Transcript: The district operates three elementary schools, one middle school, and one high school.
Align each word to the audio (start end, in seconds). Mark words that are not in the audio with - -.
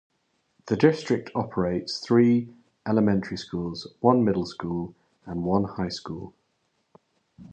The 0.65 0.75
district 0.75 1.29
operates 1.35 1.99
three 1.99 2.49
elementary 2.87 3.37
schools, 3.37 3.85
one 3.99 4.25
middle 4.25 4.47
school, 4.47 4.95
and 5.27 5.43
one 5.43 5.63
high 5.65 5.89
school. 5.89 6.33